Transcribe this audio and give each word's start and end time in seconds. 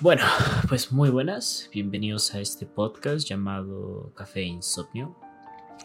Bueno, 0.00 0.24
pues 0.68 0.92
muy 0.92 1.08
buenas, 1.08 1.70
bienvenidos 1.72 2.34
a 2.34 2.40
este 2.40 2.66
podcast 2.66 3.26
llamado 3.26 4.12
Café 4.14 4.42
Insomnio. 4.42 5.16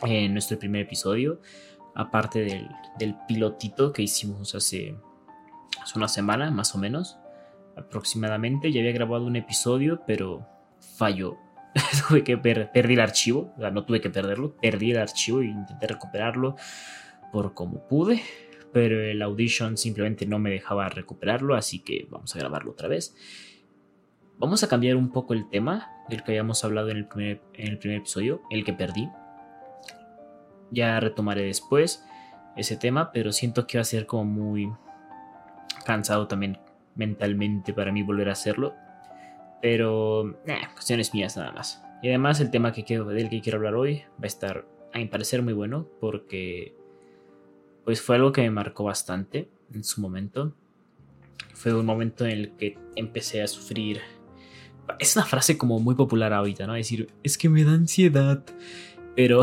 En 0.06 0.34
nuestro 0.34 0.60
primer 0.60 0.82
episodio, 0.82 1.40
aparte 1.96 2.68
del, 3.00 3.16
pilotito 3.26 3.94
que 3.94 4.02
hicimos 4.02 4.54
hace, 4.54 4.96
una 5.96 6.10
semana, 6.10 6.52
más 6.52 6.76
o 6.76 6.78
menos, 6.78 7.20
aproximadamente, 7.78 8.74
ya 8.74 8.82
había 8.82 8.92
grabado 8.92 9.26
un 9.26 9.38
episodio, 9.38 10.02
pero 10.06 10.46
falló. 10.98 11.38
tuve 12.10 12.26
que 12.26 12.38
perdí 12.38 12.96
el 12.96 13.00
archivo, 13.00 13.54
o 13.56 13.62
sea, 13.62 13.72
no 13.72 13.86
tuve 13.86 14.02
que 14.02 14.10
perderlo, 14.10 14.58
perdí 14.58 14.92
el 14.92 14.98
archivo 14.98 15.40
e 15.40 15.46
intenté 15.46 15.88
recuperarlo 15.88 16.58
por 17.32 17.54
como 17.54 17.88
pude, 17.88 18.22
pero 18.74 19.00
el 19.00 19.22
Audition 19.22 19.78
simplemente 19.78 20.26
no 20.26 20.38
me 20.38 20.50
dejaba 20.50 20.90
recuperarlo, 20.90 21.56
así 21.56 21.80
que 21.80 22.08
vamos 22.10 22.36
a 22.36 22.40
grabarlo 22.40 22.72
otra 22.72 22.90
vez. 22.90 23.16
Vamos 24.38 24.64
a 24.64 24.68
cambiar 24.68 24.96
un 24.96 25.12
poco 25.12 25.34
el 25.34 25.50
tema 25.50 25.90
del 26.10 26.24
que 26.24 26.32
habíamos 26.32 26.64
hablado 26.64 26.90
en 26.90 26.98
el 26.98 27.08
primer, 27.08 27.42
episodio, 27.56 28.42
el 28.50 28.64
que 28.64 28.74
perdí. 28.74 29.10
Ya 30.72 31.00
retomaré 31.00 31.44
después 31.44 32.06
ese 32.56 32.76
tema, 32.76 33.12
pero 33.12 33.32
siento 33.32 33.68
que 33.68 33.78
va 33.78 33.82
a 33.82 33.86
ser 33.86 34.06
como 34.06 34.26
muy 34.26 34.72
cansado 35.86 36.28
también 36.28 36.60
mentalmente 36.96 37.74
para 37.74 37.92
mí 37.92 38.04
volver 38.04 38.30
a 38.30 38.34
hacerlo. 38.34 38.74
Pero, 39.62 40.32
eh, 40.48 40.62
cuestiones 40.74 41.14
mías 41.14 41.38
nada 41.38 41.52
más. 41.52 41.84
Y 42.02 42.08
además 42.08 42.40
el 42.40 42.50
tema 42.50 42.74
que 42.74 42.84
quiero, 42.84 43.06
del 43.06 43.30
que 43.30 43.42
quiero 43.42 43.60
hablar 43.60 43.76
hoy 43.76 44.04
va 44.14 44.24
a 44.24 44.28
estar, 44.28 44.66
a 44.94 44.98
mi 44.98 45.06
parecer, 45.06 45.44
muy 45.44 45.54
bueno 45.54 45.88
porque 46.00 46.76
pues 47.86 48.02
fue 48.02 48.16
algo 48.16 48.32
que 48.32 48.42
me 48.42 48.52
marcó 48.52 48.84
bastante 48.84 49.50
en 49.74 49.84
su 49.84 50.02
momento. 50.02 50.56
Fue 51.54 51.74
un 51.74 51.86
momento 51.86 52.26
en 52.26 52.32
el 52.32 52.52
que 52.56 52.78
empecé 52.96 53.42
a 53.42 53.48
sufrir 53.48 54.02
es 55.00 55.16
una 55.16 55.26
frase 55.26 55.58
como 55.58 55.80
muy 55.80 55.96
popular 55.96 56.34
ahorita, 56.34 56.68
¿no? 56.68 56.74
Decir, 56.74 57.10
es 57.24 57.38
que 57.38 57.50
me 57.50 57.64
da 57.64 57.74
ansiedad. 57.74 58.44
Pero 59.16 59.42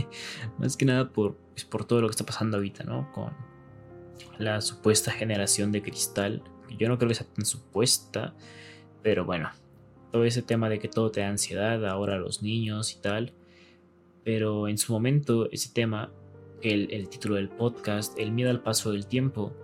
más 0.58 0.76
que 0.76 0.84
nada 0.84 1.10
por, 1.10 1.36
pues, 1.52 1.64
por 1.64 1.84
todo 1.84 2.00
lo 2.00 2.08
que 2.08 2.12
está 2.12 2.26
pasando 2.26 2.56
ahorita, 2.56 2.84
¿no? 2.84 3.10
Con 3.12 3.32
la 4.38 4.60
supuesta 4.60 5.10
generación 5.10 5.72
de 5.72 5.82
cristal. 5.82 6.42
Yo 6.78 6.88
no 6.88 6.98
creo 6.98 7.08
que 7.08 7.14
sea 7.14 7.26
tan 7.26 7.44
supuesta, 7.44 8.34
pero 9.02 9.24
bueno, 9.24 9.50
todo 10.12 10.24
ese 10.24 10.42
tema 10.42 10.68
de 10.68 10.78
que 10.78 10.88
todo 10.88 11.10
te 11.10 11.20
da 11.20 11.28
ansiedad, 11.28 11.84
ahora 11.86 12.18
los 12.18 12.42
niños 12.42 12.94
y 12.94 13.00
tal. 13.00 13.32
Pero 14.24 14.68
en 14.68 14.78
su 14.78 14.92
momento, 14.92 15.50
ese 15.50 15.70
tema, 15.72 16.12
el, 16.62 16.92
el 16.92 17.08
título 17.08 17.36
del 17.36 17.48
podcast, 17.48 18.18
el 18.18 18.32
miedo 18.32 18.50
al 18.50 18.62
paso 18.62 18.92
del 18.92 19.06
tiempo, 19.06 19.54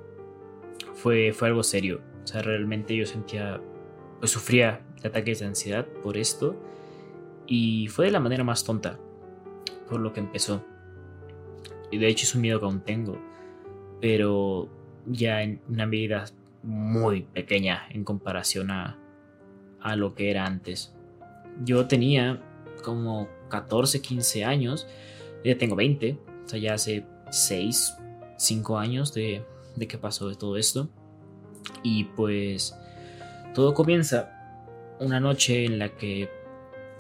fue, 0.94 1.32
fue 1.32 1.48
algo 1.48 1.62
serio. 1.62 2.00
O 2.24 2.26
sea, 2.26 2.42
realmente 2.42 2.96
yo 2.96 3.04
sentía, 3.04 3.60
pues 4.24 4.32
sufría 4.32 4.80
ataques 5.04 5.40
de 5.40 5.44
ansiedad 5.44 5.86
por 6.02 6.16
esto 6.16 6.56
y 7.46 7.88
fue 7.88 8.06
de 8.06 8.10
la 8.10 8.20
manera 8.20 8.42
más 8.42 8.64
tonta 8.64 8.98
por 9.86 10.00
lo 10.00 10.14
que 10.14 10.20
empezó. 10.20 10.64
Y 11.90 11.98
de 11.98 12.08
hecho 12.08 12.24
es 12.24 12.34
un 12.34 12.40
miedo 12.40 12.58
que 12.58 12.64
aún 12.64 12.80
tengo, 12.80 13.20
pero 14.00 14.70
ya 15.04 15.42
en 15.42 15.60
una 15.68 15.84
medida 15.84 16.24
muy 16.62 17.20
pequeña 17.20 17.86
en 17.90 18.02
comparación 18.02 18.70
a, 18.70 18.98
a 19.82 19.94
lo 19.94 20.14
que 20.14 20.30
era 20.30 20.46
antes. 20.46 20.94
Yo 21.62 21.86
tenía 21.86 22.42
como 22.82 23.28
14, 23.50 24.00
15 24.00 24.42
años, 24.46 24.86
ya 25.44 25.58
tengo 25.58 25.76
20, 25.76 26.18
o 26.46 26.48
sea, 26.48 26.58
ya 26.58 26.72
hace 26.72 27.04
6, 27.28 27.98
5 28.38 28.78
años 28.78 29.12
de, 29.12 29.44
de 29.76 29.86
que 29.86 29.98
pasó 29.98 30.30
de 30.30 30.36
todo 30.36 30.56
esto. 30.56 30.88
Y 31.82 32.04
pues 32.04 32.74
todo 33.54 33.72
comienza 33.72 34.30
una 35.00 35.20
noche 35.20 35.64
en 35.64 35.78
la 35.78 35.90
que 35.90 36.28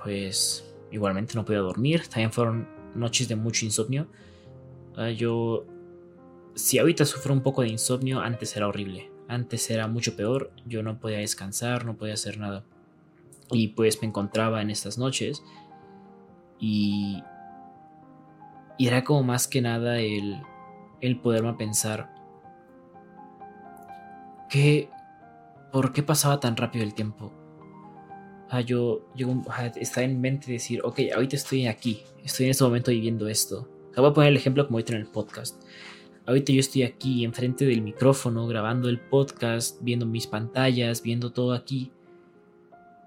pues 0.02 0.74
igualmente 0.90 1.34
no 1.34 1.44
podía 1.44 1.60
dormir, 1.60 2.06
también 2.08 2.32
fueron 2.32 2.68
noches 2.94 3.28
de 3.28 3.36
mucho 3.36 3.64
insomnio. 3.64 4.06
Ah, 4.96 5.10
yo, 5.10 5.66
si 6.54 6.78
ahorita 6.78 7.04
sufro 7.04 7.32
un 7.32 7.42
poco 7.42 7.62
de 7.62 7.68
insomnio, 7.68 8.20
antes 8.20 8.56
era 8.56 8.68
horrible, 8.68 9.10
antes 9.28 9.70
era 9.70 9.88
mucho 9.88 10.14
peor, 10.16 10.52
yo 10.66 10.82
no 10.82 11.00
podía 11.00 11.18
descansar, 11.18 11.84
no 11.84 11.96
podía 11.96 12.14
hacer 12.14 12.38
nada. 12.38 12.64
Y 13.50 13.68
pues 13.68 14.00
me 14.00 14.08
encontraba 14.08 14.62
en 14.62 14.70
estas 14.70 14.96
noches 14.96 15.42
y, 16.58 17.22
y 18.78 18.86
era 18.86 19.04
como 19.04 19.22
más 19.22 19.48
que 19.48 19.60
nada 19.60 19.98
el, 19.98 20.40
el 21.00 21.20
poderme 21.20 21.54
pensar 21.54 22.14
que, 24.48 24.88
¿por 25.74 25.92
qué 25.92 26.04
pasaba 26.04 26.38
tan 26.38 26.56
rápido 26.56 26.84
el 26.84 26.94
tiempo? 26.94 27.32
yo, 28.64 29.04
yo 29.16 29.42
estaba 29.74 30.04
en 30.04 30.20
mente 30.20 30.52
decir, 30.52 30.80
ok, 30.84 31.00
ahorita 31.12 31.34
estoy 31.34 31.66
aquí, 31.66 32.04
estoy 32.22 32.46
en 32.46 32.50
este 32.52 32.62
momento 32.62 32.92
viviendo 32.92 33.26
esto. 33.26 33.68
voy 33.96 34.06
a 34.06 34.12
poner 34.12 34.30
el 34.30 34.36
ejemplo 34.36 34.64
como 34.64 34.78
ahorita 34.78 34.92
en 34.92 35.00
el 35.00 35.08
podcast. 35.08 35.60
Ahorita 36.26 36.52
yo 36.52 36.60
estoy 36.60 36.84
aquí 36.84 37.24
enfrente 37.24 37.64
del 37.66 37.82
micrófono 37.82 38.46
grabando 38.46 38.88
el 38.88 39.00
podcast, 39.00 39.78
viendo 39.82 40.06
mis 40.06 40.28
pantallas, 40.28 41.02
viendo 41.02 41.32
todo 41.32 41.52
aquí. 41.52 41.90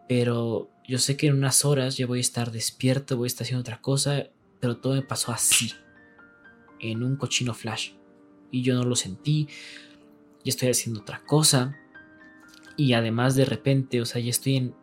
Pero 0.09 0.69
yo 0.85 0.97
sé 0.97 1.15
que 1.15 1.27
en 1.27 1.35
unas 1.37 1.63
horas 1.63 1.95
ya 1.95 2.05
voy 2.05 2.17
a 2.17 2.21
estar 2.21 2.51
despierto, 2.51 3.15
voy 3.15 3.27
a 3.27 3.27
estar 3.27 3.45
haciendo 3.45 3.61
otra 3.61 3.79
cosa, 3.79 4.27
pero 4.59 4.75
todo 4.75 4.95
me 4.95 5.03
pasó 5.03 5.31
así, 5.31 5.71
en 6.81 7.01
un 7.01 7.15
cochino 7.15 7.53
flash. 7.53 7.91
Y 8.51 8.61
yo 8.61 8.75
no 8.75 8.83
lo 8.83 8.97
sentí, 8.97 9.47
ya 10.43 10.49
estoy 10.49 10.67
haciendo 10.67 10.99
otra 10.99 11.23
cosa. 11.25 11.77
Y 12.77 12.93
además 12.93 13.35
de 13.35 13.45
repente, 13.45 14.01
o 14.01 14.05
sea, 14.05 14.21
ya 14.21 14.29
estoy 14.29 14.55
en 14.57 14.75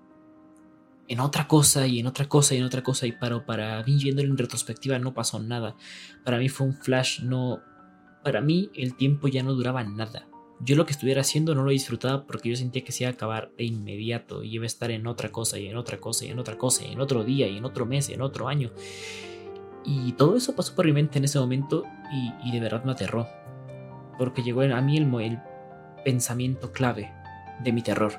en 1.08 1.20
otra 1.20 1.46
cosa 1.48 1.86
y 1.86 2.00
en 2.00 2.06
otra 2.06 2.28
cosa 2.28 2.54
y 2.54 2.58
en 2.58 2.64
otra 2.64 2.82
cosa 2.82 3.06
y 3.06 3.12
para, 3.12 3.44
para 3.44 3.82
mí 3.84 3.96
viéndolo 4.02 4.28
en 4.28 4.38
retrospectiva 4.38 4.98
no 4.98 5.14
pasó 5.14 5.38
nada. 5.38 5.76
Para 6.24 6.38
mí 6.38 6.48
fue 6.48 6.66
un 6.66 6.74
flash, 6.74 7.20
no... 7.20 7.60
Para 8.22 8.40
mí 8.40 8.70
el 8.74 8.96
tiempo 8.96 9.28
ya 9.28 9.42
no 9.42 9.52
duraba 9.52 9.84
nada. 9.84 10.26
Yo 10.60 10.76
lo 10.76 10.86
que 10.86 10.92
estuviera 10.92 11.20
haciendo 11.20 11.54
no 11.54 11.62
lo 11.62 11.70
disfrutaba 11.70 12.26
porque 12.26 12.48
yo 12.48 12.56
sentía 12.56 12.82
que 12.82 12.92
se 12.92 13.04
iba 13.04 13.10
a 13.10 13.14
acabar 13.14 13.50
de 13.58 13.64
inmediato 13.64 14.42
y 14.42 14.54
iba 14.54 14.64
a 14.64 14.66
estar 14.66 14.90
en 14.90 15.06
otra 15.06 15.30
cosa 15.30 15.58
y 15.58 15.66
en 15.66 15.76
otra 15.76 15.98
cosa 15.98 16.24
y 16.24 16.30
en 16.30 16.38
otra 16.38 16.56
cosa 16.56 16.84
y 16.84 16.92
en 16.92 17.00
otro 17.00 17.22
día 17.22 17.48
y 17.48 17.58
en 17.58 17.64
otro 17.66 17.84
mes 17.84 18.08
y 18.08 18.14
en 18.14 18.22
otro 18.22 18.48
año. 18.48 18.70
Y 19.84 20.12
todo 20.12 20.36
eso 20.36 20.56
pasó 20.56 20.74
por 20.74 20.86
mi 20.86 20.92
mente 20.92 21.18
en 21.18 21.24
ese 21.24 21.38
momento 21.38 21.84
y, 22.42 22.50
de 22.50 22.60
verdad 22.60 22.84
me 22.84 22.92
aterró. 22.92 23.28
Porque 24.16 24.42
llegó 24.42 24.62
a 24.62 24.80
mí 24.80 24.96
el, 24.96 25.12
el 25.20 25.38
pensamiento 26.02 26.72
clave 26.72 27.12
de 27.62 27.72
mi 27.72 27.82
terror. 27.82 28.12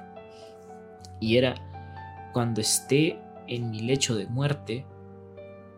Y 1.20 1.38
era 1.38 1.56
cuando 2.34 2.62
esté 2.62 3.20
en 3.48 3.70
mi 3.70 3.82
lecho 3.82 4.16
de 4.16 4.28
muerte, 4.28 4.86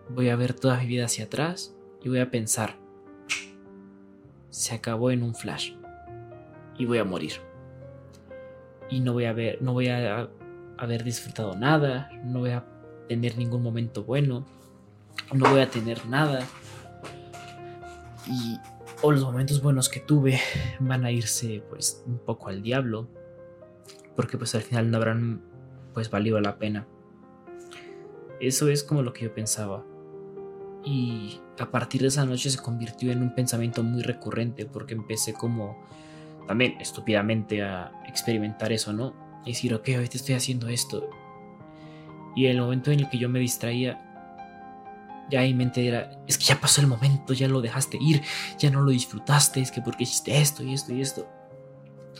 voy 0.09 0.29
a 0.29 0.35
ver 0.35 0.53
toda 0.53 0.79
mi 0.79 0.87
vida 0.87 1.05
hacia 1.05 1.25
atrás 1.25 1.75
y 2.03 2.09
voy 2.09 2.19
a 2.19 2.31
pensar, 2.31 2.75
se 4.49 4.73
acabó 4.73 5.11
en 5.11 5.23
un 5.23 5.35
flash 5.35 5.73
y 6.77 6.85
voy 6.85 6.97
a 6.97 7.03
morir. 7.03 7.33
Y 8.89 9.01
no 9.01 9.13
voy 9.13 9.25
a 9.25 9.33
ver, 9.33 9.61
no 9.61 9.73
voy 9.73 9.89
a 9.89 10.29
haber 10.77 11.03
disfrutado 11.03 11.55
nada, 11.55 12.09
no 12.23 12.39
voy 12.39 12.51
a 12.51 12.65
tener 13.07 13.37
ningún 13.37 13.63
momento 13.63 14.03
bueno, 14.03 14.45
no 15.33 15.49
voy 15.49 15.61
a 15.61 15.69
tener 15.69 16.05
nada. 16.07 16.45
Y 18.25 18.57
o 19.01 19.11
los 19.11 19.23
momentos 19.23 19.61
buenos 19.61 19.89
que 19.89 19.99
tuve 19.99 20.39
van 20.79 21.05
a 21.05 21.11
irse 21.11 21.63
pues 21.69 22.03
un 22.05 22.17
poco 22.17 22.49
al 22.49 22.61
diablo, 22.61 23.07
porque 24.17 24.37
pues 24.37 24.53
al 24.55 24.63
final 24.63 24.91
no 24.91 24.97
habrán 24.97 25.41
pues 25.93 26.09
valió 26.09 26.41
la 26.41 26.57
pena. 26.57 26.85
Eso 28.41 28.67
es 28.67 28.83
como 28.83 29.01
lo 29.01 29.13
que 29.13 29.25
yo 29.25 29.33
pensaba. 29.33 29.85
Y 30.83 31.39
a 31.59 31.71
partir 31.71 32.01
de 32.01 32.07
esa 32.07 32.25
noche 32.25 32.49
se 32.49 32.57
convirtió 32.57 33.11
en 33.11 33.21
un 33.21 33.33
pensamiento 33.33 33.83
muy 33.83 34.01
recurrente 34.01 34.65
porque 34.65 34.93
empecé 34.93 35.33
como 35.33 35.77
también 36.47 36.79
estúpidamente 36.79 37.61
a 37.61 37.91
experimentar 38.07 38.71
eso, 38.71 38.91
¿no? 38.91 39.13
Y 39.45 39.51
decir, 39.51 39.73
ok, 39.73 39.89
ahorita 39.95 40.17
estoy 40.17 40.35
haciendo 40.35 40.67
esto. 40.67 41.09
Y 42.35 42.47
el 42.47 42.59
momento 42.59 42.91
en 42.91 43.01
el 43.01 43.09
que 43.09 43.17
yo 43.17 43.29
me 43.29 43.39
distraía, 43.39 44.03
ya 45.29 45.41
mi 45.41 45.53
mente 45.53 45.87
era, 45.87 46.23
es 46.27 46.37
que 46.37 46.45
ya 46.45 46.59
pasó 46.59 46.81
el 46.81 46.87
momento, 46.87 47.33
ya 47.33 47.47
lo 47.47 47.61
dejaste 47.61 47.97
ir, 47.99 48.21
ya 48.57 48.71
no 48.71 48.81
lo 48.81 48.91
disfrutaste, 48.91 49.59
es 49.59 49.71
que 49.71 49.81
porque 49.81 50.03
hiciste 50.03 50.39
esto 50.39 50.63
y 50.63 50.73
esto 50.73 50.93
y 50.93 51.01
esto. 51.01 51.27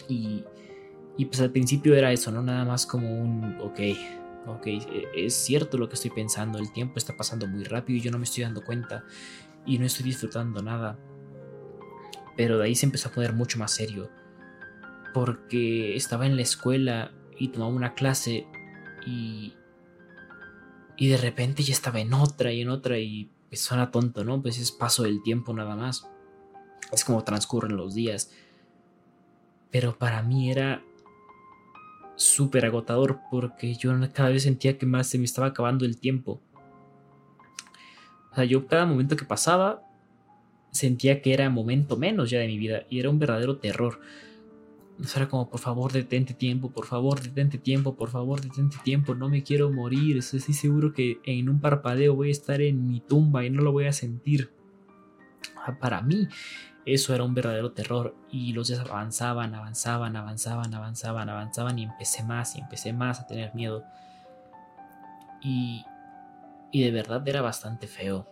Y 0.10 0.44
y 1.18 1.26
pues 1.26 1.42
al 1.42 1.52
principio 1.52 1.96
era 1.96 2.12
eso, 2.12 2.32
¿no? 2.32 2.44
Nada 2.44 2.64
más 2.64 2.86
como 2.86 3.10
un, 3.10 3.58
ok, 3.60 3.80
ok, 4.46 4.68
e, 4.68 5.08
es 5.16 5.34
cierto 5.34 5.78
lo 5.78 5.90
que 5.90 5.96
estoy 5.96 6.12
pensando, 6.12 6.60
el 6.60 6.72
tiempo 6.72 6.98
está 6.98 7.18
pasando 7.18 7.48
muy 7.48 7.64
rápido 7.64 7.98
y 7.98 8.02
yo 8.02 8.12
no 8.12 8.20
me 8.20 8.26
estoy 8.26 8.44
dando 8.44 8.64
cuenta 8.64 9.04
y 9.66 9.80
no 9.80 9.86
estoy 9.86 10.06
disfrutando 10.06 10.62
nada. 10.62 10.98
Pero 12.36 12.60
de 12.60 12.66
ahí 12.66 12.76
se 12.76 12.86
empezó 12.86 13.10
a 13.10 13.12
poner 13.12 13.34
mucho 13.34 13.58
más 13.58 13.72
serio. 13.72 14.10
Porque 15.14 15.96
estaba 15.96 16.28
en 16.28 16.36
la 16.36 16.44
escuela 16.44 17.12
y 17.38 17.50
tomaba 17.50 17.72
una 17.72 17.94
clase 17.94 18.48
y... 19.06 19.54
Y 21.00 21.10
de 21.10 21.18
repente 21.18 21.62
ya 21.62 21.74
estaba 21.74 22.00
en 22.00 22.14
otra 22.14 22.52
y 22.52 22.62
en 22.62 22.70
otra 22.70 22.98
y 22.98 23.30
pues 23.50 23.62
suena 23.62 23.92
tonto, 23.92 24.24
¿no? 24.24 24.42
Pues 24.42 24.58
es 24.58 24.72
paso 24.72 25.04
del 25.04 25.22
tiempo 25.22 25.54
nada 25.54 25.76
más. 25.76 26.08
Es 26.92 27.04
como 27.04 27.24
transcurren 27.24 27.76
los 27.76 27.94
días. 27.94 28.32
Pero 29.70 29.98
para 29.98 30.24
mí 30.24 30.50
era 30.50 30.84
súper 32.18 32.66
agotador 32.66 33.20
porque 33.32 33.76
yo 33.76 33.92
cada 34.12 34.30
vez 34.30 34.44
sentía 34.44 34.78
que 34.78 34.86
más 34.86 35.08
se 35.08 35.18
me 35.18 35.26
estaba 35.26 35.48
acabando 35.48 35.86
el 35.86 35.98
tiempo. 35.98 36.42
O 38.32 38.36
sea, 38.36 38.44
yo 38.44 38.68
cada 38.68 38.86
momento 38.86 39.16
que 39.16 39.24
pasaba 39.24 39.84
sentía 40.72 41.22
que 41.22 41.34
era 41.34 41.50
momento 41.50 41.96
menos 41.96 42.30
ya 42.30 42.40
de 42.40 42.48
mi 42.48 42.58
vida 42.58 42.84
y 42.90 43.00
era 43.00 43.10
un 43.10 43.20
verdadero 43.20 43.58
terror. 43.58 44.00
era 45.16 45.30
como, 45.30 45.50
por 45.50 45.60
favor, 45.60 45.92
detente 45.92 46.34
tiempo, 46.34 46.72
por 46.72 46.86
favor, 46.86 47.22
detente 47.22 47.58
tiempo, 47.58 47.96
por 47.96 48.10
favor, 48.10 48.42
detente 48.42 48.78
tiempo, 48.84 49.16
no 49.16 49.30
me 49.30 49.44
quiero 49.44 49.72
morir, 49.72 50.18
estoy 50.18 50.40
seguro 50.40 50.94
que 50.94 51.20
en 51.24 51.50
un 51.50 51.62
parpadeo 51.62 52.16
voy 52.16 52.30
a 52.30 52.32
estar 52.32 52.62
en 52.62 52.88
mi 52.88 53.00
tumba 53.00 53.46
y 53.46 53.50
no 53.50 53.62
lo 53.62 53.72
voy 53.72 53.86
a 53.86 53.94
sentir. 53.94 54.52
Para 55.76 56.02
mí, 56.02 56.28
eso 56.88 57.14
era 57.14 57.26
un 57.26 57.34
verdadero 57.34 57.74
terror 57.74 58.16
y 58.32 58.54
los 58.54 58.70
días 58.70 58.80
avanzaban, 58.80 59.54
avanzaban, 59.54 60.16
avanzaban, 60.16 60.74
avanzaban, 60.74 61.30
avanzaban 61.30 61.80
y 61.80 61.84
empecé 61.84 62.24
más 62.24 62.56
y 62.56 62.62
empecé 62.62 62.94
más 62.94 63.20
a 63.20 63.28
tener 63.28 63.54
miedo. 63.54 63.84
Y, 65.42 65.86
y 66.72 66.84
de 66.84 66.92
verdad 66.92 67.28
era 67.28 67.42
bastante 67.42 67.88
feo. 67.88 68.26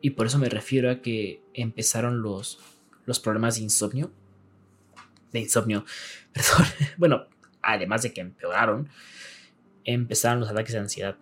y 0.00 0.10
por 0.10 0.26
eso 0.26 0.38
me 0.38 0.48
refiero 0.48 0.90
a 0.90 1.00
que 1.00 1.40
empezaron 1.54 2.20
los, 2.20 2.58
los 3.06 3.20
problemas 3.20 3.54
de 3.54 3.62
insomnio. 3.62 4.10
De 5.30 5.38
insomnio, 5.38 5.84
perdón. 6.32 6.66
Bueno, 6.96 7.26
además 7.62 8.02
de 8.02 8.12
que 8.12 8.20
empeoraron, 8.20 8.88
empezaron 9.84 10.40
los 10.40 10.50
ataques 10.50 10.72
de 10.72 10.80
ansiedad. 10.80 11.16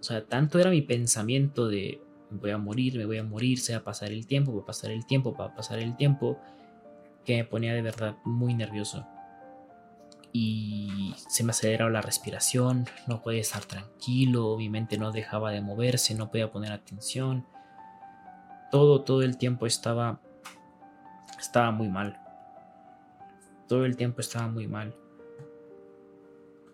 O 0.00 0.02
sea, 0.02 0.24
tanto 0.24 0.58
era 0.58 0.70
mi 0.70 0.82
pensamiento 0.82 1.68
de 1.68 2.00
me 2.30 2.38
voy 2.38 2.50
a 2.50 2.58
morir, 2.58 2.96
me 2.96 3.06
voy 3.06 3.18
a 3.18 3.24
morir, 3.24 3.58
se 3.58 3.72
va 3.72 3.80
a 3.80 3.84
pasar 3.84 4.10
el 4.12 4.26
tiempo, 4.26 4.54
va 4.54 4.62
a 4.62 4.66
pasar 4.66 4.90
el 4.90 5.06
tiempo, 5.06 5.34
va 5.34 5.46
a 5.46 5.54
pasar 5.54 5.78
el 5.78 5.96
tiempo, 5.96 6.38
que 7.24 7.36
me 7.36 7.44
ponía 7.44 7.74
de 7.74 7.82
verdad 7.82 8.16
muy 8.24 8.54
nervioso. 8.54 9.06
Y 10.32 11.14
se 11.28 11.42
me 11.42 11.50
aceleraba 11.50 11.90
la 11.90 12.02
respiración, 12.02 12.86
no 13.08 13.20
podía 13.20 13.40
estar 13.40 13.64
tranquilo, 13.64 14.56
mi 14.56 14.68
mente 14.68 14.96
no 14.96 15.10
dejaba 15.10 15.50
de 15.50 15.60
moverse, 15.60 16.14
no 16.14 16.30
podía 16.30 16.50
poner 16.50 16.72
atención. 16.72 17.46
Todo, 18.70 19.02
todo 19.02 19.22
el 19.22 19.36
tiempo 19.36 19.66
estaba, 19.66 20.20
estaba 21.38 21.72
muy 21.72 21.88
mal. 21.88 22.20
Todo 23.66 23.84
el 23.84 23.96
tiempo 23.96 24.20
estaba 24.20 24.46
muy 24.46 24.68
mal. 24.68 24.94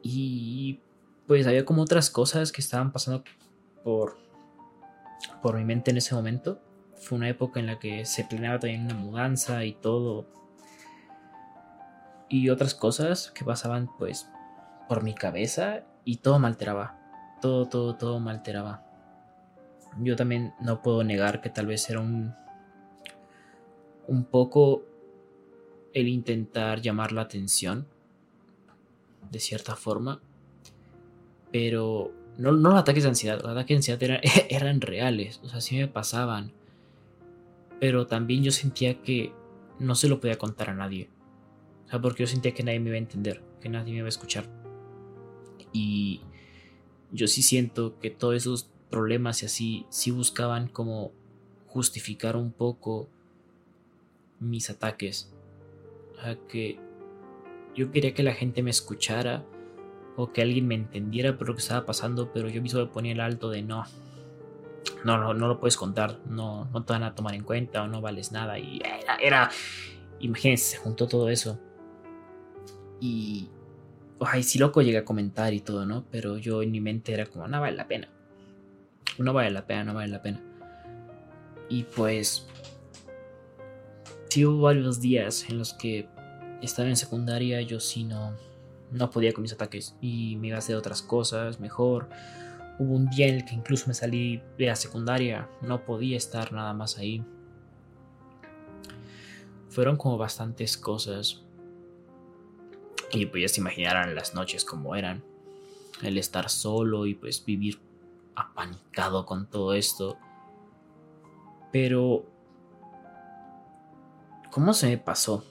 Y 0.02 0.80
pues 1.26 1.46
había 1.46 1.64
como 1.64 1.82
otras 1.82 2.10
cosas 2.10 2.52
que 2.52 2.60
estaban 2.60 2.92
pasando 2.92 3.24
por 3.82 4.25
por 5.42 5.56
mi 5.56 5.64
mente 5.64 5.90
en 5.90 5.98
ese 5.98 6.14
momento. 6.14 6.60
Fue 6.94 7.16
una 7.16 7.28
época 7.28 7.60
en 7.60 7.66
la 7.66 7.78
que 7.78 8.04
se 8.04 8.24
planeaba 8.24 8.58
también 8.58 8.84
una 8.84 8.94
mudanza 8.94 9.64
y 9.64 9.74
todo. 9.74 10.26
Y 12.28 12.48
otras 12.48 12.74
cosas 12.74 13.30
que 13.30 13.44
pasaban 13.44 13.88
pues 13.98 14.28
por 14.88 15.02
mi 15.02 15.14
cabeza 15.14 15.84
y 16.04 16.18
todo 16.18 16.38
me 16.38 16.46
alteraba. 16.46 16.98
Todo, 17.40 17.68
todo, 17.68 17.96
todo 17.96 18.20
me 18.20 18.30
alteraba. 18.30 18.84
Yo 19.98 20.16
también 20.16 20.54
no 20.60 20.82
puedo 20.82 21.04
negar 21.04 21.40
que 21.40 21.50
tal 21.50 21.66
vez 21.66 21.88
era 21.88 22.00
un, 22.00 22.34
un 24.06 24.24
poco 24.24 24.82
el 25.92 26.08
intentar 26.08 26.80
llamar 26.80 27.12
la 27.12 27.22
atención 27.22 27.86
de 29.30 29.38
cierta 29.38 29.76
forma. 29.76 30.20
Pero 31.52 32.12
no, 32.38 32.52
no 32.52 32.70
los 32.70 32.78
ataques 32.78 33.02
de 33.04 33.08
ansiedad, 33.10 33.40
los 33.40 33.50
ataques 33.50 33.68
de 33.68 33.76
ansiedad 33.76 34.02
eran, 34.02 34.20
eran 34.50 34.80
reales, 34.80 35.40
o 35.42 35.48
sea, 35.48 35.60
sí 35.60 35.76
me 35.76 35.88
pasaban. 35.88 36.52
Pero 37.80 38.06
también 38.06 38.42
yo 38.42 38.52
sentía 38.52 39.02
que 39.02 39.32
no 39.78 39.94
se 39.94 40.08
lo 40.08 40.20
podía 40.20 40.38
contar 40.38 40.70
a 40.70 40.74
nadie. 40.74 41.10
O 41.86 41.90
sea, 41.90 42.00
porque 42.00 42.22
yo 42.22 42.26
sentía 42.26 42.54
que 42.54 42.62
nadie 42.62 42.80
me 42.80 42.88
iba 42.88 42.96
a 42.96 43.00
entender, 43.00 43.42
que 43.60 43.68
nadie 43.68 43.92
me 43.92 43.98
iba 43.98 44.06
a 44.06 44.08
escuchar. 44.08 44.48
Y 45.72 46.22
yo 47.12 47.28
sí 47.28 47.42
siento 47.42 47.98
que 47.98 48.10
todos 48.10 48.34
esos 48.34 48.70
problemas 48.90 49.42
y 49.42 49.46
así, 49.46 49.86
sí 49.90 50.10
buscaban 50.10 50.68
como 50.68 51.12
justificar 51.66 52.36
un 52.36 52.52
poco 52.52 53.08
mis 54.40 54.70
ataques. 54.70 55.32
O 56.16 56.22
sea, 56.22 56.38
que 56.48 56.78
yo 57.74 57.90
quería 57.90 58.14
que 58.14 58.22
la 58.22 58.32
gente 58.32 58.62
me 58.62 58.70
escuchara 58.70 59.44
o 60.16 60.32
que 60.32 60.42
alguien 60.42 60.66
me 60.66 60.74
entendiera 60.74 61.36
por 61.36 61.48
lo 61.48 61.54
que 61.54 61.60
estaba 61.60 61.84
pasando, 61.86 62.32
pero 62.32 62.48
yo 62.48 62.62
mismo 62.62 62.80
me 62.80 62.86
ponía 62.86 63.12
el 63.12 63.20
alto 63.20 63.50
de 63.50 63.62
no, 63.62 63.84
no, 65.04 65.18
no, 65.18 65.34
no 65.34 65.48
lo 65.48 65.60
puedes 65.60 65.76
contar, 65.76 66.18
no, 66.26 66.64
no 66.72 66.84
te 66.84 66.92
van 66.92 67.02
a 67.02 67.14
tomar 67.14 67.34
en 67.34 67.42
cuenta 67.42 67.82
o 67.82 67.88
no 67.88 68.00
vales 68.00 68.32
nada. 68.32 68.58
Y 68.58 68.80
era, 69.20 69.50
imagínense, 70.20 70.72
se 70.72 70.76
juntó 70.78 71.06
todo 71.06 71.28
eso. 71.28 71.60
Y, 73.00 73.50
ay, 74.20 74.42
sí, 74.42 74.58
loco 74.58 74.80
llegué 74.82 74.98
a 74.98 75.04
comentar 75.04 75.52
y 75.52 75.60
todo, 75.60 75.84
¿no? 75.84 76.04
Pero 76.10 76.38
yo 76.38 76.62
en 76.62 76.70
mi 76.70 76.80
mente 76.80 77.12
era 77.12 77.26
como, 77.26 77.46
no 77.46 77.60
vale 77.60 77.76
la 77.76 77.86
pena. 77.86 78.08
No 79.18 79.32
vale 79.32 79.50
la 79.50 79.66
pena, 79.66 79.84
no 79.84 79.94
vale 79.94 80.08
la 80.08 80.22
pena. 80.22 80.42
Y 81.68 81.82
pues, 81.84 82.46
sí 84.28 84.44
hubo 84.46 84.62
varios 84.62 85.00
días 85.00 85.48
en 85.48 85.58
los 85.58 85.74
que 85.74 86.08
estaba 86.62 86.88
en 86.88 86.96
secundaria, 86.96 87.60
yo 87.60 87.80
sí 87.80 88.04
no 88.04 88.34
no 88.90 89.10
podía 89.10 89.32
con 89.32 89.42
mis 89.42 89.52
ataques 89.52 89.96
y 90.00 90.36
me 90.36 90.48
iba 90.48 90.56
a 90.56 90.58
hacer 90.60 90.76
otras 90.76 91.02
cosas 91.02 91.60
mejor. 91.60 92.08
Hubo 92.78 92.94
un 92.94 93.08
día 93.08 93.26
en 93.26 93.36
el 93.36 93.44
que 93.44 93.54
incluso 93.54 93.86
me 93.86 93.94
salí 93.94 94.42
de 94.58 94.66
la 94.66 94.76
secundaria, 94.76 95.48
no 95.62 95.84
podía 95.84 96.16
estar 96.16 96.52
nada 96.52 96.74
más 96.74 96.98
ahí. 96.98 97.24
Fueron 99.70 99.96
como 99.96 100.18
bastantes 100.18 100.76
cosas. 100.76 101.42
Y 103.12 103.26
pues 103.26 103.42
ya 103.42 103.48
se 103.48 103.60
imaginarán 103.60 104.14
las 104.14 104.34
noches 104.34 104.64
como 104.64 104.94
eran. 104.94 105.22
El 106.02 106.18
estar 106.18 106.50
solo 106.50 107.06
y 107.06 107.14
pues 107.14 107.44
vivir 107.44 107.80
apanicado 108.34 109.24
con 109.26 109.46
todo 109.48 109.74
esto. 109.74 110.18
Pero... 111.72 112.26
¿Cómo 114.50 114.72
se 114.72 114.88
me 114.88 114.98
pasó? 114.98 115.44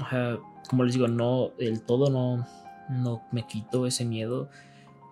O 0.00 0.51
como 0.72 0.84
les 0.84 0.94
digo, 0.94 1.06
no, 1.06 1.52
el 1.58 1.82
todo 1.82 2.08
no, 2.08 2.48
no 2.88 3.22
me 3.30 3.46
quitó 3.46 3.86
ese 3.86 4.06
miedo. 4.06 4.48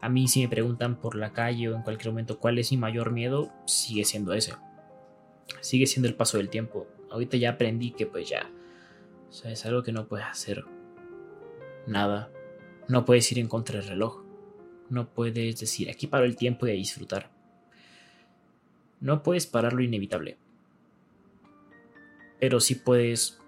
A 0.01 0.09
mí 0.09 0.27
si 0.27 0.41
me 0.41 0.49
preguntan 0.49 0.97
por 0.97 1.17
la 1.17 1.35
calle 1.35 1.69
o 1.69 1.77
en 1.77 1.83
cualquier 1.83 2.12
momento 2.12 2.39
cuál 2.39 2.59
es 2.59 2.73
mi 2.73 2.79
mayor 2.79 3.12
miedo, 3.12 3.53
sigue 3.67 4.07
siendo 4.07 4.33
ese. 4.33 4.55
Sigue 5.61 5.87
siendo 5.87 6.09
el 6.09 6.15
paso 6.15 6.39
del 6.39 6.49
tiempo. 6.49 6.87
Ahorita 7.11 7.37
ya 7.37 7.51
aprendí 7.51 7.91
que 7.91 8.07
pues 8.07 8.27
ya, 8.27 8.51
o 9.29 9.33
sea, 9.35 9.51
es 9.51 9.67
algo 9.67 9.83
que 9.83 9.93
no 9.93 10.09
puedes 10.09 10.25
hacer 10.25 10.64
nada. 11.87 12.31
No 12.88 13.05
puedes 13.05 13.31
ir 13.31 13.38
en 13.38 13.49
contra 13.49 13.81
del 13.81 13.88
reloj. 13.90 14.25
No 14.88 15.11
puedes 15.12 15.61
decir, 15.61 15.90
aquí 15.90 16.07
paro 16.07 16.25
el 16.25 16.37
tiempo 16.37 16.69
y 16.69 16.71
a 16.71 16.73
disfrutar. 16.73 17.31
No 18.99 19.23
puedes 19.23 19.47
parar 19.47 19.75
lo 19.75 19.83
inevitable. 19.83 20.38
Pero 22.38 22.61
sí 22.61 22.76
puedes 22.76 23.39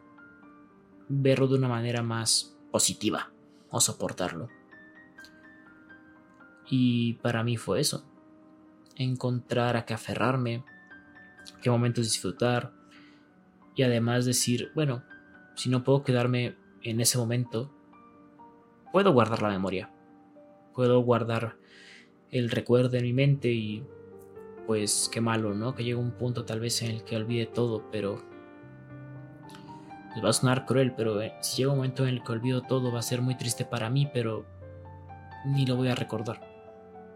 verlo 1.14 1.46
de 1.46 1.56
una 1.56 1.68
manera 1.68 2.02
más 2.02 2.56
positiva 2.70 3.30
o 3.70 3.80
soportarlo. 3.80 4.48
Y 6.70 7.14
para 7.14 7.42
mí 7.42 7.58
fue 7.58 7.80
eso. 7.80 8.06
Encontrar 8.96 9.76
a 9.76 9.84
qué 9.84 9.92
aferrarme, 9.92 10.64
qué 11.60 11.70
momentos 11.70 12.04
disfrutar 12.04 12.72
y 13.74 13.82
además 13.82 14.24
decir, 14.24 14.70
bueno, 14.74 15.02
si 15.54 15.68
no 15.68 15.84
puedo 15.84 16.02
quedarme 16.02 16.56
en 16.82 17.00
ese 17.00 17.18
momento, 17.18 17.70
puedo 18.90 19.12
guardar 19.12 19.42
la 19.42 19.50
memoria. 19.50 19.90
Puedo 20.74 21.00
guardar 21.00 21.56
el 22.30 22.50
recuerdo 22.50 22.96
en 22.96 23.04
mi 23.04 23.12
mente 23.12 23.52
y 23.52 23.84
pues 24.66 25.10
qué 25.12 25.20
malo, 25.20 25.54
¿no? 25.54 25.74
Que 25.74 25.84
llegue 25.84 25.96
un 25.96 26.12
punto 26.12 26.46
tal 26.46 26.60
vez 26.60 26.80
en 26.80 26.90
el 26.92 27.04
que 27.04 27.16
olvide 27.16 27.44
todo, 27.44 27.90
pero 27.90 28.31
va 30.20 30.30
a 30.30 30.32
sonar 30.32 30.66
cruel, 30.66 30.92
pero 30.94 31.20
eh, 31.22 31.34
si 31.40 31.58
llega 31.58 31.72
un 31.72 31.78
momento 31.78 32.02
en 32.02 32.10
el 32.10 32.22
que 32.22 32.32
olvido 32.32 32.62
todo 32.62 32.92
va 32.92 32.98
a 32.98 33.02
ser 33.02 33.22
muy 33.22 33.34
triste 33.36 33.64
para 33.64 33.88
mí, 33.90 34.10
pero 34.12 34.44
ni 35.46 35.66
lo 35.66 35.76
voy 35.76 35.88
a 35.88 35.94
recordar. 35.94 36.40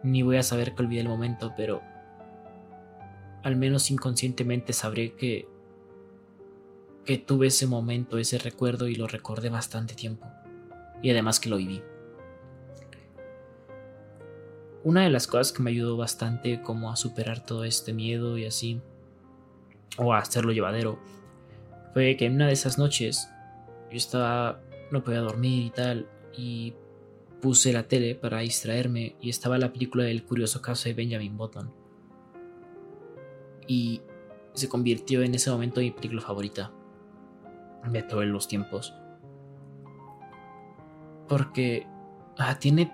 Ni 0.03 0.23
voy 0.23 0.37
a 0.37 0.43
saber 0.43 0.75
que 0.75 0.83
olvidé 0.83 1.01
el 1.01 1.09
momento, 1.09 1.53
pero 1.57 1.83
al 3.43 3.57
menos 3.57 3.91
inconscientemente 3.91 4.73
sabré 4.73 5.15
que 5.15 5.49
que 7.07 7.17
tuve 7.19 7.47
ese 7.47 7.67
momento, 7.67 8.19
ese 8.19 8.37
recuerdo 8.37 8.89
y 8.89 8.97
lo 8.97 9.07
recordé 9.07 9.49
bastante 9.49 9.95
tiempo. 9.95 10.27
Y 11.01 11.11
además 11.11 11.41
que 11.41 11.49
lo 11.49 11.57
viví. 11.57 11.81
Una 14.83 15.03
de 15.03 15.11
las 15.11 15.27
cosas 15.27 15.53
que 15.53 15.63
me 15.63 15.71
ayudó 15.71 15.97
bastante 15.97 16.61
como 16.63 16.91
a 16.91 16.97
superar 16.97 17.45
todo 17.45 17.65
este 17.65 17.93
miedo 17.93 18.37
y 18.37 18.45
así, 18.45 18.81
o 19.97 20.13
a 20.13 20.19
hacerlo 20.19 20.53
llevadero, 20.53 20.99
fue 21.97 22.15
que 22.15 22.27
en 22.27 22.35
una 22.35 22.49
de 22.49 22.53
esas 22.53 22.77
noches 22.77 23.33
yo 23.91 23.97
estaba, 23.97 24.61
no 24.91 25.03
podía 25.03 25.21
dormir 25.21 25.65
y 25.65 25.71
tal, 25.71 26.07
y 26.37 26.75
puse 27.41 27.73
la 27.73 27.85
tele 27.85 28.15
para 28.15 28.41
distraerme 28.41 29.17
y 29.19 29.31
estaba 29.31 29.57
la 29.57 29.73
película 29.73 30.05
del 30.05 30.23
curioso 30.23 30.61
caso 30.61 30.91
de 30.91 30.95
Benjamin 30.95 31.39
Button. 31.39 31.73
Y 33.67 34.03
se 34.53 34.69
convirtió 34.69 35.23
en 35.23 35.35
ese 35.35 35.51
momento 35.51 35.81
en 35.81 35.87
mi 35.87 35.93
película 35.93 36.21
favorita 36.21 36.71
de 37.91 38.03
todos 38.03 38.27
los 38.27 38.47
tiempos. 38.47 38.93
Porque 41.27 41.87
ah, 42.37 42.59
tiene 42.59 42.93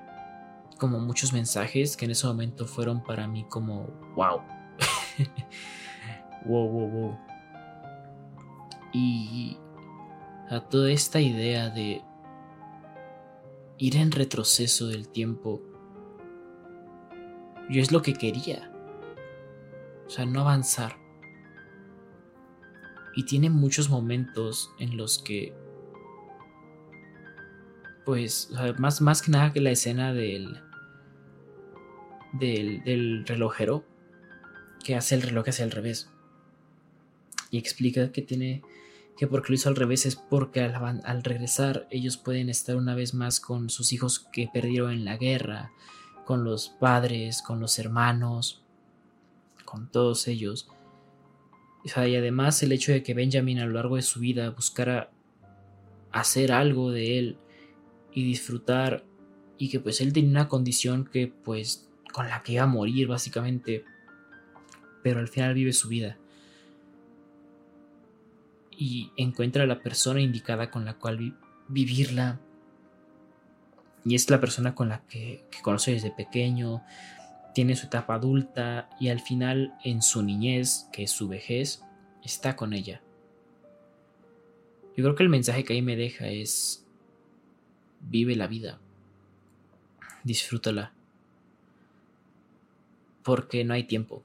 como 0.78 1.00
muchos 1.00 1.32
mensajes 1.32 1.96
que 1.96 2.04
en 2.04 2.12
ese 2.12 2.28
momento 2.28 2.66
fueron 2.66 3.02
para 3.02 3.26
mí 3.26 3.46
como 3.48 3.88
wow. 4.14 4.42
wow, 6.46 6.68
wow, 6.68 6.88
wow. 6.88 7.31
Y 8.92 9.58
a 10.50 10.60
toda 10.60 10.90
esta 10.90 11.20
idea 11.20 11.70
de 11.70 12.02
ir 13.78 13.96
en 13.96 14.12
retroceso 14.12 14.88
del 14.88 15.08
tiempo, 15.08 15.62
yo 17.70 17.80
es 17.80 17.90
lo 17.90 18.02
que 18.02 18.14
quería. 18.14 18.70
O 20.06 20.10
sea, 20.10 20.26
no 20.26 20.40
avanzar. 20.40 20.96
Y 23.14 23.24
tiene 23.24 23.50
muchos 23.50 23.90
momentos 23.90 24.70
en 24.78 24.96
los 24.96 25.18
que 25.18 25.54
pues 28.04 28.50
más, 28.78 29.00
más 29.00 29.22
que 29.22 29.30
nada 29.30 29.52
que 29.52 29.60
la 29.60 29.70
escena 29.70 30.12
del, 30.12 30.60
del, 32.32 33.24
relojero 33.26 33.84
que 34.84 34.96
hace 34.96 35.14
el 35.14 35.22
reloj 35.22 35.48
hacia 35.48 35.64
el 35.64 35.70
revés 35.70 36.10
y 37.50 37.58
explica 37.58 38.10
que 38.10 38.22
tiene 38.22 38.62
que 39.16 39.26
porque 39.26 39.50
lo 39.50 39.54
hizo 39.54 39.68
al 39.68 39.76
revés 39.76 40.06
es 40.06 40.16
porque 40.16 40.60
al, 40.62 41.22
regresar 41.22 41.86
ellos 41.90 42.16
pueden 42.16 42.48
estar 42.48 42.76
una 42.76 42.94
vez 42.94 43.14
más 43.14 43.40
con 43.40 43.70
sus 43.70 43.92
hijos 43.92 44.20
que 44.32 44.48
perdieron 44.52 44.92
en 44.92 45.04
la 45.04 45.16
guerra, 45.16 45.72
con 46.24 46.44
los 46.44 46.68
padres, 46.68 47.42
con 47.42 47.60
los 47.60 47.78
hermanos, 47.78 48.64
con 49.64 49.90
todos 49.90 50.28
ellos. 50.28 50.68
y 51.84 51.90
además 52.16 52.62
el 52.62 52.72
hecho 52.72 52.92
de 52.92 53.02
que 53.02 53.14
Benjamin 53.14 53.58
a 53.58 53.66
lo 53.66 53.72
largo 53.72 53.96
de 53.96 54.02
su 54.02 54.20
vida 54.20 54.50
buscara 54.50 55.10
hacer 56.10 56.52
algo 56.52 56.90
de 56.90 57.18
él 57.18 57.38
y 58.12 58.24
disfrutar 58.24 59.04
y 59.58 59.68
que 59.68 59.80
pues 59.80 60.00
él 60.00 60.12
tenía 60.12 60.30
una 60.30 60.48
condición 60.48 61.04
que 61.04 61.28
pues 61.28 61.88
con 62.12 62.28
la 62.28 62.42
que 62.42 62.52
iba 62.52 62.64
a 62.64 62.66
morir 62.66 63.08
básicamente, 63.08 63.84
pero 65.02 65.20
al 65.20 65.28
final 65.28 65.54
vive 65.54 65.72
su 65.72 65.88
vida 65.88 66.18
y 68.82 69.12
encuentra 69.16 69.62
a 69.62 69.66
la 69.68 69.78
persona 69.78 70.20
indicada 70.20 70.68
con 70.72 70.84
la 70.84 70.94
cual 70.94 71.38
vivirla 71.68 72.40
y 74.04 74.16
es 74.16 74.28
la 74.28 74.40
persona 74.40 74.74
con 74.74 74.88
la 74.88 75.06
que, 75.06 75.44
que 75.52 75.62
conoce 75.62 75.92
desde 75.92 76.10
pequeño, 76.10 76.82
tiene 77.54 77.76
su 77.76 77.86
etapa 77.86 78.14
adulta 78.14 78.90
y 78.98 79.10
al 79.10 79.20
final 79.20 79.74
en 79.84 80.02
su 80.02 80.24
niñez, 80.24 80.88
que 80.92 81.04
es 81.04 81.12
su 81.12 81.28
vejez, 81.28 81.84
está 82.24 82.56
con 82.56 82.72
ella. 82.72 83.00
Yo 84.96 85.04
creo 85.04 85.14
que 85.14 85.22
el 85.22 85.28
mensaje 85.28 85.62
que 85.62 85.74
ahí 85.74 85.82
me 85.82 85.94
deja 85.94 86.26
es 86.26 86.84
Vive 88.00 88.34
la 88.34 88.48
vida. 88.48 88.80
Disfrútala. 90.24 90.92
Porque 93.22 93.62
no 93.62 93.74
hay 93.74 93.84
tiempo. 93.84 94.24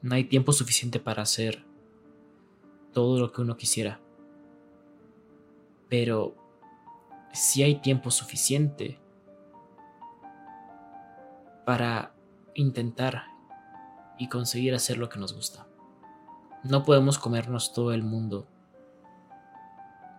No 0.00 0.14
hay 0.14 0.24
tiempo 0.24 0.54
suficiente 0.54 1.00
para 1.00 1.20
hacer 1.20 1.67
todo 2.92 3.18
lo 3.18 3.32
que 3.32 3.42
uno 3.42 3.56
quisiera. 3.56 4.00
Pero 5.88 6.34
si 7.32 7.62
hay 7.62 7.76
tiempo 7.80 8.10
suficiente 8.10 8.98
para 11.64 12.14
intentar 12.54 13.24
y 14.18 14.28
conseguir 14.28 14.74
hacer 14.74 14.98
lo 14.98 15.08
que 15.08 15.18
nos 15.18 15.34
gusta. 15.34 15.66
No 16.64 16.84
podemos 16.84 17.18
comernos 17.18 17.72
todo 17.72 17.92
el 17.92 18.02
mundo 18.02 18.48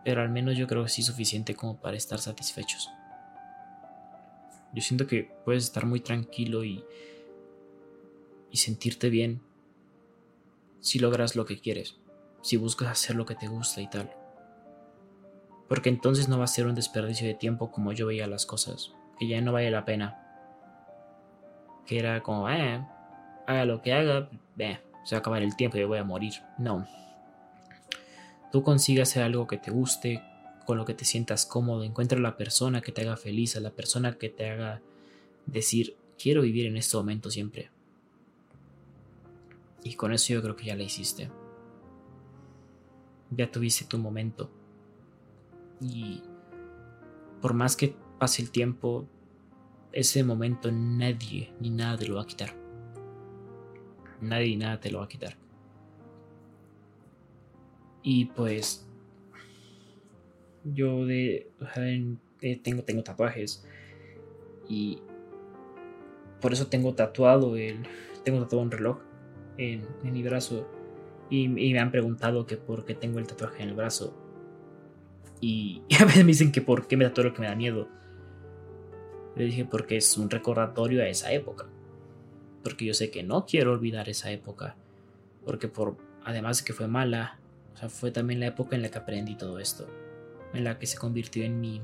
pero 0.03 0.21
al 0.21 0.29
menos 0.29 0.57
yo 0.57 0.67
creo 0.67 0.83
que 0.83 0.89
sí 0.89 1.03
suficiente 1.03 1.55
como 1.55 1.79
para 1.79 1.97
estar 1.97 2.19
satisfechos. 2.19 2.89
Yo 4.73 4.81
siento 4.81 5.07
que 5.07 5.31
puedes 5.45 5.63
estar 5.65 5.85
muy 5.85 5.99
tranquilo 5.99 6.63
y, 6.63 6.83
y 8.51 8.57
sentirte 8.57 9.09
bien 9.09 9.41
si 10.79 10.99
logras 10.99 11.35
lo 11.35 11.45
que 11.45 11.59
quieres, 11.59 11.97
si 12.41 12.57
buscas 12.57 12.89
hacer 12.89 13.15
lo 13.15 13.25
que 13.25 13.35
te 13.35 13.47
gusta 13.47 13.81
y 13.81 13.89
tal. 13.89 14.11
Porque 15.67 15.89
entonces 15.89 16.27
no 16.29 16.37
va 16.37 16.45
a 16.45 16.47
ser 16.47 16.65
un 16.65 16.75
desperdicio 16.75 17.27
de 17.27 17.35
tiempo 17.35 17.71
como 17.71 17.93
yo 17.93 18.07
veía 18.07 18.27
las 18.27 18.45
cosas, 18.45 18.91
que 19.19 19.27
ya 19.27 19.41
no 19.41 19.53
vale 19.53 19.69
la 19.71 19.85
pena. 19.85 20.25
Que 21.85 21.99
era 21.99 22.21
como, 22.21 22.49
eh, 22.49 22.85
haga 23.47 23.65
lo 23.65 23.81
que 23.81 23.93
haga, 23.93 24.29
eh, 24.57 24.79
se 25.03 25.15
va 25.15 25.17
a 25.17 25.19
acabar 25.19 25.43
el 25.43 25.55
tiempo 25.55 25.77
y 25.77 25.83
voy 25.83 25.99
a 25.99 26.03
morir. 26.03 26.33
No, 26.57 26.87
tú 28.51 28.63
consigas 28.63 29.09
hacer 29.09 29.23
algo 29.23 29.47
que 29.47 29.57
te 29.57 29.71
guste, 29.71 30.23
con 30.65 30.77
lo 30.77 30.85
que 30.85 30.93
te 30.93 31.05
sientas 31.05 31.45
cómodo, 31.45 31.83
encuentra 31.83 32.19
la 32.19 32.37
persona 32.37 32.81
que 32.81 32.91
te 32.91 33.01
haga 33.01 33.17
feliz, 33.17 33.55
a 33.55 33.59
la 33.59 33.71
persona 33.71 34.17
que 34.17 34.29
te 34.29 34.49
haga 34.49 34.81
decir, 35.45 35.95
quiero 36.21 36.41
vivir 36.41 36.67
en 36.67 36.77
este 36.77 36.97
momento 36.97 37.31
siempre. 37.31 37.71
Y 39.83 39.95
con 39.95 40.13
eso 40.13 40.33
yo 40.33 40.41
creo 40.41 40.55
que 40.55 40.65
ya 40.65 40.75
la 40.75 40.83
hiciste. 40.83 41.29
Ya 43.31 43.51
tuviste 43.51 43.85
tu 43.85 43.97
momento. 43.97 44.49
Y 45.81 46.21
por 47.41 47.53
más 47.53 47.75
que 47.75 47.95
pase 48.19 48.41
el 48.41 48.51
tiempo, 48.51 49.07
ese 49.91 50.23
momento 50.23 50.71
nadie 50.71 51.53
ni 51.59 51.69
nada 51.69 51.97
te 51.97 52.07
lo 52.07 52.15
va 52.15 52.23
a 52.23 52.27
quitar. 52.27 52.55
Nadie 54.21 54.47
ni 54.47 54.57
nada 54.57 54.79
te 54.79 54.91
lo 54.91 54.99
va 54.99 55.05
a 55.05 55.09
quitar. 55.09 55.37
Y 58.01 58.25
pues 58.25 58.87
yo 60.63 61.05
de, 61.05 61.51
tengo, 62.63 62.83
tengo 62.83 63.03
tatuajes 63.03 63.65
y 64.67 64.99
por 66.41 66.53
eso 66.53 66.67
tengo 66.67 66.93
tatuado 66.93 67.55
el 67.55 67.83
tengo 68.23 68.41
tatuado 68.41 68.63
un 68.63 68.71
reloj 68.71 68.99
en, 69.57 69.85
mi 70.03 70.23
brazo 70.23 70.67
y, 71.29 71.47
me 71.47 71.79
han 71.79 71.91
preguntado 71.91 72.45
que 72.45 72.57
por 72.57 72.85
qué 72.85 72.95
tengo 72.95 73.19
el 73.19 73.27
tatuaje 73.27 73.63
en 73.63 73.69
el 73.69 73.75
brazo 73.75 74.15
y, 75.41 75.83
a 75.99 76.05
veces 76.05 76.23
me 76.23 76.31
dicen 76.31 76.51
que 76.51 76.61
por 76.61 76.87
qué 76.87 76.97
me 76.97 77.05
tatuo 77.05 77.25
lo 77.25 77.33
que 77.33 77.41
me 77.41 77.47
da 77.47 77.55
miedo 77.55 77.87
le 79.35 79.45
dije 79.45 79.65
porque 79.65 79.97
es 79.97 80.17
un 80.17 80.29
recordatorio 80.29 81.01
a 81.01 81.07
esa 81.07 81.31
época 81.31 81.67
porque 82.63 82.85
yo 82.85 82.93
sé 82.93 83.09
que 83.09 83.23
no 83.23 83.45
quiero 83.45 83.71
olvidar 83.71 84.09
esa 84.09 84.31
época 84.31 84.75
porque 85.45 85.67
por 85.67 85.97
además 86.23 86.59
de 86.59 86.65
que 86.65 86.73
fue 86.73 86.87
mala 86.87 87.39
sea, 87.79 87.89
fue 87.89 88.11
también 88.11 88.39
la 88.39 88.47
época 88.47 88.75
en 88.75 88.81
la 88.81 88.89
que 88.89 88.97
aprendí 88.97 89.35
todo 89.35 89.59
esto. 89.59 89.87
En 90.53 90.63
la 90.63 90.77
que 90.77 90.85
se 90.85 90.97
convirtió 90.97 91.43
en 91.43 91.59
mi. 91.59 91.81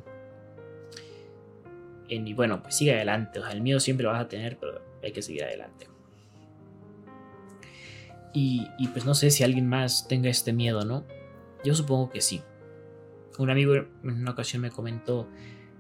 En 2.10 2.24
mi. 2.24 2.34
Bueno, 2.34 2.62
pues 2.62 2.76
sigue 2.76 2.94
adelante. 2.94 3.40
O 3.40 3.44
sea, 3.44 3.52
el 3.52 3.62
miedo 3.62 3.80
siempre 3.80 4.04
lo 4.04 4.12
vas 4.12 4.22
a 4.22 4.28
tener, 4.28 4.58
pero 4.58 4.82
hay 5.04 5.12
que 5.12 5.22
seguir 5.22 5.44
adelante. 5.44 5.88
Y, 8.38 8.68
pues 8.90 9.06
no 9.06 9.16
sé 9.16 9.32
si 9.32 9.46
alguien 9.46 9.70
más 9.70 10.10
tenga 10.10 10.30
este 10.30 10.52
miedo, 10.52 10.84
¿no? 10.84 11.06
Yo 11.64 11.74
supongo 11.74 12.10
que 12.10 12.20
sí. 12.20 12.42
Un 13.40 13.50
amigo 13.50 13.76
en 13.76 13.88
una 14.04 14.32
ocasión 14.32 14.62
me 14.62 14.72
comentó 14.72 15.30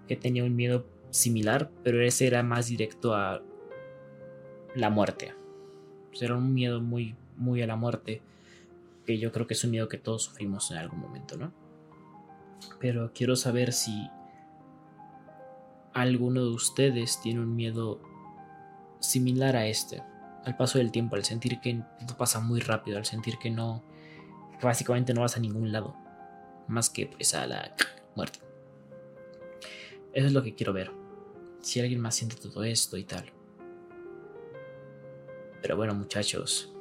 que 0.08 0.16
tenía 0.16 0.46
un 0.46 0.56
miedo 0.56 0.86
similar, 1.10 1.70
pero 1.84 2.02
ese 2.02 2.28
era 2.28 2.44
más 2.44 2.68
directo 2.68 3.14
a 3.14 3.42
la 4.74 4.90
muerte. 4.90 5.34
Era 6.22 6.38
un 6.38 6.54
miedo 6.54 6.80
muy, 6.80 7.16
muy 7.36 7.62
a 7.62 7.68
la 7.68 7.76
muerte 7.76 8.22
que 9.06 9.18
yo 9.20 9.34
creo 9.34 9.48
que 9.48 9.54
es 9.54 9.64
un 9.66 9.72
miedo 9.72 9.90
que 9.90 9.98
todos 9.98 10.24
sufrimos 10.24 10.72
en 10.72 10.78
algún 10.78 11.00
momento, 11.00 11.38
¿no? 11.38 11.52
Pero 12.80 13.12
quiero 13.14 13.36
saber 13.36 13.74
si 13.74 14.10
alguno 15.94 16.42
de 16.42 16.52
ustedes 16.52 17.20
tiene 17.20 17.42
un 17.42 17.54
miedo 17.54 18.00
similar 19.00 19.58
a 19.58 19.68
este, 19.68 20.02
al 20.46 20.56
paso 20.56 20.78
del 20.78 20.92
tiempo, 20.92 21.16
al 21.16 21.26
sentir 21.26 21.60
que 21.60 21.82
todo 22.08 22.18
pasa 22.18 22.40
muy 22.40 22.60
rápido, 22.60 22.98
al 22.98 23.06
sentir 23.06 23.38
que 23.38 23.50
no, 23.50 23.84
básicamente 24.62 25.14
no 25.14 25.22
vas 25.22 25.38
a 25.38 25.40
ningún 25.40 25.72
lado, 25.72 25.96
más 26.68 26.90
que 26.90 27.08
pues 27.08 27.34
a 27.34 27.46
la 27.48 27.76
muerte. 28.16 28.40
Eso 30.14 30.28
es 30.28 30.34
lo 30.34 30.44
que 30.44 30.56
quiero 30.56 30.72
ver, 30.72 30.92
si 31.62 31.80
alguien 31.80 32.00
más 32.00 32.16
siente 32.16 32.36
todo 32.36 32.64
esto 32.64 32.98
y 32.98 33.04
tal. 33.04 33.26
Pero 35.62 35.76
bueno 35.76 35.96
muchachos, 35.96 36.76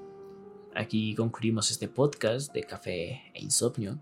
Aquí 0.77 1.15
concluimos 1.15 1.71
este 1.71 1.87
podcast 1.87 2.53
de 2.53 2.65
café 2.65 3.31
e 3.33 3.41
insomnio. 3.41 4.01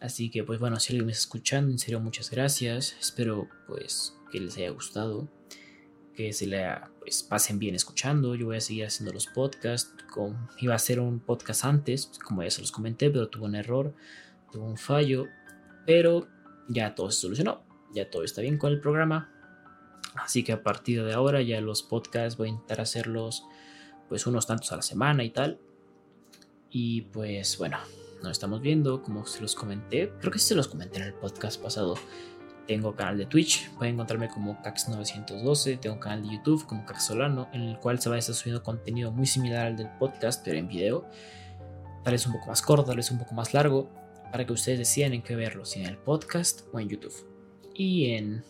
Así 0.00 0.30
que 0.30 0.42
pues 0.42 0.58
bueno, 0.58 0.80
si 0.80 0.92
alguien 0.92 1.06
me 1.06 1.12
está 1.12 1.22
escuchando, 1.22 1.70
en 1.70 1.78
serio 1.78 2.00
muchas 2.00 2.28
gracias. 2.28 2.96
Espero 3.00 3.48
pues 3.68 4.16
que 4.32 4.40
les 4.40 4.56
haya 4.56 4.70
gustado, 4.70 5.28
que 6.22 6.32
se 6.32 6.46
le 6.46 6.64
pues, 7.00 7.22
pasen 7.22 7.58
bien 7.58 7.74
escuchando. 7.74 8.34
Yo 8.34 8.46
voy 8.46 8.56
a 8.56 8.60
seguir 8.60 8.86
haciendo 8.86 9.12
los 9.12 9.26
podcasts. 9.26 9.94
iba 10.58 10.72
a 10.72 10.76
hacer 10.76 11.00
un 11.00 11.20
podcast 11.20 11.64
antes, 11.64 12.10
como 12.24 12.42
ya 12.42 12.50
se 12.50 12.60
los 12.60 12.70
comenté, 12.70 13.10
pero 13.10 13.28
tuvo 13.28 13.46
un 13.46 13.54
error, 13.54 13.94
tuvo 14.50 14.66
un 14.66 14.78
fallo. 14.78 15.26
Pero 15.86 16.28
ya 16.68 16.94
todo 16.94 17.10
se 17.10 17.20
solucionó, 17.20 17.64
ya 17.92 18.08
todo 18.08 18.22
está 18.22 18.40
bien 18.40 18.56
con 18.56 18.72
el 18.72 18.80
programa. 18.80 19.30
Así 20.14 20.44
que 20.44 20.52
a 20.52 20.62
partir 20.62 21.02
de 21.04 21.12
ahora 21.12 21.42
ya 21.42 21.60
los 21.60 21.82
podcasts 21.82 22.36
voy 22.36 22.48
a 22.48 22.50
intentar 22.52 22.80
hacerlos 22.80 23.44
pues 24.08 24.26
unos 24.26 24.46
tantos 24.46 24.70
a 24.72 24.76
la 24.76 24.82
semana 24.82 25.24
y 25.24 25.30
tal. 25.30 25.58
Y 26.70 27.02
pues 27.02 27.58
bueno, 27.58 27.78
nos 28.22 28.32
estamos 28.32 28.60
viendo, 28.60 29.02
como 29.02 29.26
se 29.26 29.40
los 29.40 29.54
comenté, 29.54 30.12
creo 30.20 30.30
que 30.30 30.38
se 30.38 30.54
los 30.54 30.68
comenté 30.68 30.98
en 30.98 31.04
el 31.04 31.14
podcast 31.14 31.60
pasado, 31.60 31.96
Tengo 32.66 32.94
canal 32.94 33.18
de 33.18 33.26
Twitch, 33.26 33.70
pueden 33.72 33.94
encontrarme 33.94 34.28
como 34.28 34.60
Cax912. 34.62 35.80
Tengo 35.80 35.98
canal 35.98 36.22
de 36.22 36.34
YouTube 36.34 36.64
como 36.66 36.86
Caxolano, 36.86 37.48
en 37.52 37.62
el 37.62 37.78
cual 37.78 38.00
se 38.00 38.08
va 38.08 38.16
a 38.16 38.18
estar 38.18 38.34
subiendo 38.34 38.62
contenido 38.62 39.10
muy 39.10 39.26
similar 39.26 39.66
al 39.66 39.76
del 39.76 39.88
podcast, 39.98 40.44
pero 40.44 40.58
en 40.58 40.68
video. 40.68 41.04
Tal 42.04 42.12
vez 42.12 42.26
un 42.26 42.32
poco 42.32 42.46
más 42.46 42.62
corto, 42.62 42.84
tal 42.84 42.96
vez 42.96 43.10
un 43.10 43.18
poco 43.18 43.34
más 43.34 43.52
largo, 43.52 43.90
para 44.30 44.46
que 44.46 44.52
ustedes 44.52 44.78
decidan 44.78 45.12
en 45.12 45.22
qué 45.22 45.34
verlo, 45.34 45.64
si 45.64 45.80
en 45.80 45.86
el 45.86 45.98
podcast 45.98 46.62
o 46.72 46.78
en 46.78 46.88
YouTube. 46.88 47.14
Y 47.74 48.12
en, 48.12 48.44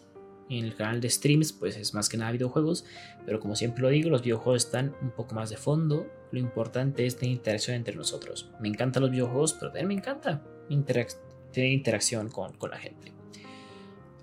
en 0.50 0.64
el 0.64 0.74
canal 0.74 1.00
de 1.00 1.08
streams, 1.08 1.52
pues 1.52 1.76
es 1.76 1.94
más 1.94 2.08
que 2.08 2.18
nada 2.18 2.32
videojuegos, 2.32 2.84
pero 3.24 3.40
como 3.40 3.56
siempre 3.56 3.82
lo 3.82 3.88
digo, 3.88 4.10
los 4.10 4.22
videojuegos 4.22 4.66
están 4.66 4.94
un 5.00 5.10
poco 5.10 5.34
más 5.34 5.48
de 5.48 5.56
fondo. 5.56 6.06
Lo 6.30 6.38
importante 6.38 7.06
es 7.06 7.16
tener 7.16 7.36
interacción 7.36 7.76
entre 7.76 7.94
nosotros. 7.94 8.50
Me 8.60 8.68
encantan 8.68 9.02
los 9.02 9.10
videojuegos, 9.10 9.54
pero 9.54 9.70
también 9.70 9.88
me 9.88 9.94
encanta 9.94 10.42
tener 10.68 11.70
interacción 11.70 12.28
con, 12.28 12.54
con 12.54 12.70
la 12.70 12.78
gente. 12.78 13.21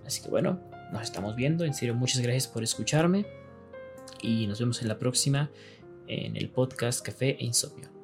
Así 0.09 0.23
que 0.23 0.29
bueno, 0.31 0.59
nos 0.91 1.03
estamos 1.03 1.35
viendo. 1.35 1.65
En 1.65 1.75
serio, 1.75 1.93
muchas 1.93 2.19
gracias 2.19 2.47
por 2.47 2.63
escucharme. 2.63 3.27
Y 4.23 4.47
nos 4.47 4.59
vemos 4.59 4.81
en 4.81 4.87
la 4.87 4.97
próxima 4.97 5.51
en 6.07 6.35
el 6.35 6.49
podcast 6.49 7.05
Café 7.05 7.37
e 7.39 7.45
Insomnio. 7.45 7.98